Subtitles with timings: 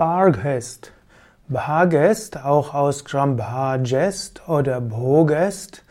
[0.00, 0.92] Barghest.
[1.48, 5.84] Bhagest, auch ausgesprochen Bhagest oder Bhogest,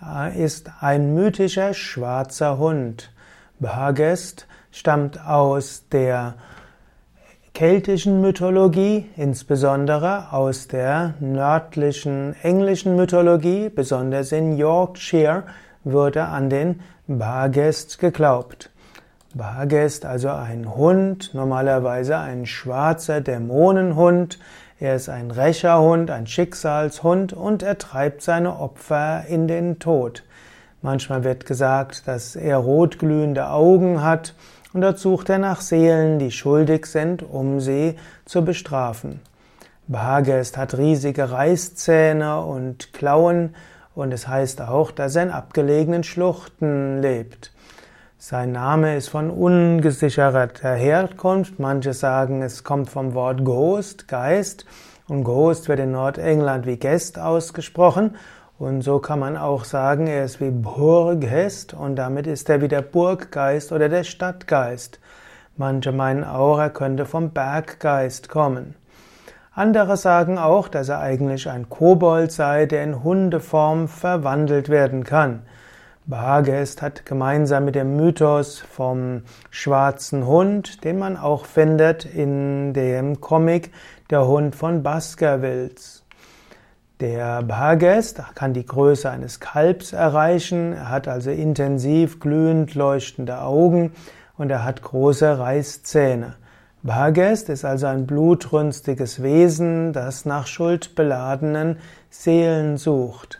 [0.00, 3.10] äh, ist ein mythischer schwarzer Hund.
[3.58, 6.34] Bhagest stammt aus der
[7.52, 15.42] keltischen Mythologie, insbesondere aus der nördlichen englischen Mythologie, besonders in Yorkshire,
[15.82, 18.70] würde an den Bhagest geglaubt.
[19.34, 24.40] Bhagest, also ein Hund, normalerweise ein schwarzer Dämonenhund.
[24.80, 30.24] Er ist ein Rächerhund, ein Schicksalshund und er treibt seine Opfer in den Tod.
[30.82, 34.34] Manchmal wird gesagt, dass er rotglühende Augen hat
[34.72, 39.20] und dort sucht er nach Seelen, die schuldig sind, um sie zu bestrafen.
[39.86, 43.54] Bhagest hat riesige Reißzähne und Klauen
[43.94, 47.52] und es heißt auch, dass er in abgelegenen Schluchten lebt.
[48.22, 51.58] Sein Name ist von ungesicherter Herkunft.
[51.58, 54.66] Manche sagen, es kommt vom Wort Ghost, Geist.
[55.08, 58.16] Und Ghost wird in Nordengland wie Guest ausgesprochen.
[58.58, 62.68] Und so kann man auch sagen, er ist wie Burghest und damit ist er wie
[62.68, 65.00] der Burggeist oder der Stadtgeist.
[65.56, 68.74] Manche meinen auch, er könnte vom Berggeist kommen.
[69.54, 75.40] Andere sagen auch, dass er eigentlich ein Kobold sei, der in Hundeform verwandelt werden kann.
[76.06, 83.20] Bhagest hat gemeinsam mit dem Mythos vom schwarzen Hund, den man auch findet in dem
[83.20, 83.70] Comic
[84.08, 86.04] Der Hund von Baskervilles.
[87.00, 93.92] Der Bhagest kann die Größe eines Kalbs erreichen, er hat also intensiv glühend leuchtende Augen
[94.36, 96.34] und er hat große Reißzähne.
[96.82, 101.76] Bhagest ist also ein blutrünstiges Wesen, das nach schuldbeladenen
[102.08, 103.39] Seelen sucht.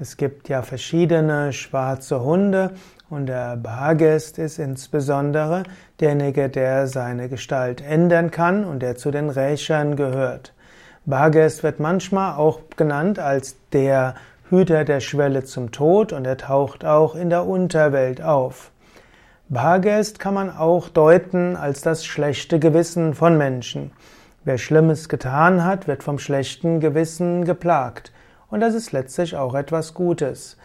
[0.00, 2.70] Es gibt ja verschiedene schwarze Hunde
[3.10, 5.64] und der Bhagest ist insbesondere
[5.98, 10.54] derjenige, der seine Gestalt ändern kann und der zu den Rächern gehört.
[11.04, 14.14] Bhagest wird manchmal auch genannt als der
[14.48, 18.70] Hüter der Schwelle zum Tod und er taucht auch in der Unterwelt auf.
[19.48, 23.90] Bhagest kann man auch deuten als das schlechte Gewissen von Menschen.
[24.44, 28.12] Wer Schlimmes getan hat, wird vom schlechten Gewissen geplagt.
[28.50, 30.56] Und das ist letztlich auch etwas Gutes.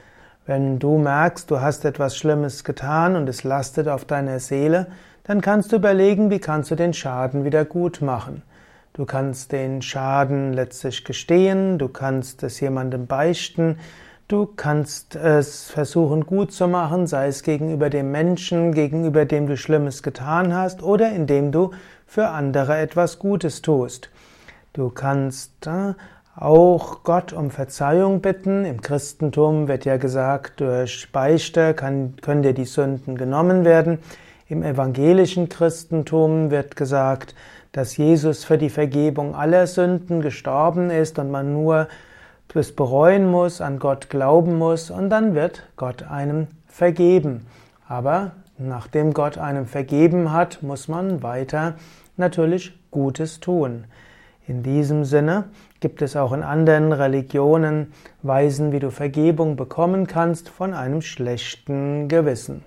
[0.46, 4.88] Wenn du merkst, du hast etwas Schlimmes getan und es lastet auf deiner Seele,
[5.26, 8.42] dann kannst du überlegen, wie kannst du den Schaden wieder gut machen.
[8.94, 13.80] Du kannst den Schaden letztlich gestehen, du kannst es jemandem beichten,
[14.28, 19.58] du kannst es versuchen gut zu machen, sei es gegenüber dem Menschen, gegenüber dem du
[19.58, 21.72] Schlimmes getan hast oder indem du
[22.06, 24.10] für andere etwas Gutes tust.
[24.74, 25.94] Du kannst äh,
[26.36, 28.66] auch Gott um Verzeihung bitten.
[28.66, 34.00] Im Christentum wird ja gesagt, durch Beichte kann, können dir die Sünden genommen werden.
[34.48, 37.36] Im evangelischen Christentum wird gesagt,
[37.72, 41.88] dass Jesus für die Vergebung aller Sünden gestorben ist und man nur
[42.56, 47.48] es bereuen muss, an Gott glauben muss und dann wird Gott einem vergeben.
[47.88, 51.76] Aber nachdem Gott einem vergeben hat, muss man weiter
[52.16, 53.86] natürlich Gutes tun.
[54.46, 55.46] In diesem Sinne
[55.80, 57.94] gibt es auch in anderen Religionen
[58.24, 62.64] Weisen, wie du Vergebung bekommen kannst von einem schlechten Gewissen.